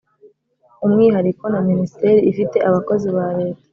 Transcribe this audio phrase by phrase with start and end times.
[0.85, 3.63] umwihariko na Minisiteri ifite abakozi ba Leta